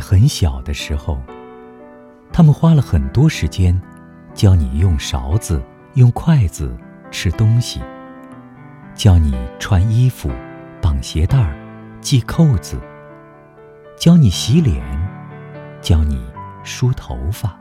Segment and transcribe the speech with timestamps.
[0.00, 1.20] 很小的时候，
[2.32, 3.80] 他们花了很多时间，
[4.34, 5.62] 教你用勺子、
[5.94, 6.76] 用筷子
[7.10, 7.80] 吃东西，
[8.94, 10.30] 教你穿衣服、
[10.80, 11.54] 绑鞋带、
[12.00, 12.80] 系扣子，
[13.96, 14.82] 教你洗脸，
[15.80, 16.24] 教你
[16.64, 17.54] 梳头发，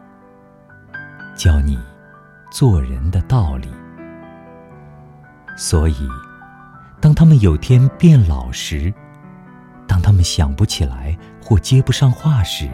[1.35, 1.77] 教你
[2.51, 3.67] 做人的道理。
[5.57, 6.07] 所以，
[7.01, 8.93] 当他们有天变老时，
[9.89, 12.69] 当他们想不起来或接不上话时，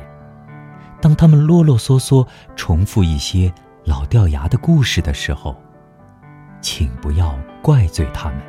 [1.02, 3.52] 当他们啰啰嗦嗦重复一些
[3.86, 5.56] 老掉牙的故事的时候，
[6.60, 8.42] 请不要怪罪他们。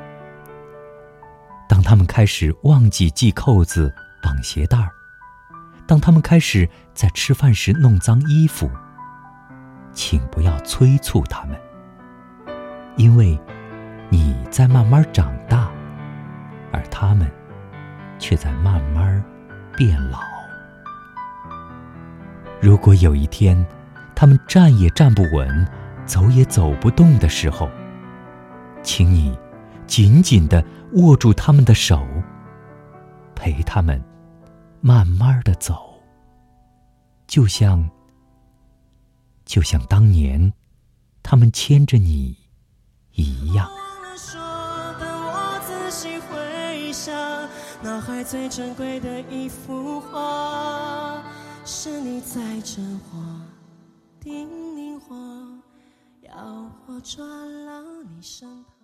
[1.68, 4.90] 当他们开始忘记系扣子、绑鞋带儿，
[5.86, 8.68] 当他们开始在吃饭时弄脏衣服，
[9.92, 11.56] 请不要催促他们，
[12.96, 13.38] 因为
[14.10, 15.70] 你在慢慢长大，
[16.72, 17.30] 而他们。
[18.18, 19.22] 却在慢慢
[19.76, 20.20] 变老。
[22.60, 23.66] 如果有一天，
[24.14, 25.68] 他们站也站不稳，
[26.06, 27.70] 走也走不动的时候，
[28.82, 29.38] 请你
[29.86, 32.06] 紧紧的握住他们的手，
[33.34, 34.02] 陪他们
[34.80, 36.02] 慢慢的走，
[37.26, 37.88] 就像，
[39.44, 40.52] 就像当年
[41.22, 42.36] 他们牵着你
[43.12, 43.68] 一样。
[47.82, 51.22] 脑海最珍贵的一幅画，
[51.64, 52.80] 是你在着
[53.12, 53.40] 我，
[54.18, 55.14] 叮咛我，
[56.22, 58.75] 要我抓牢你身旁。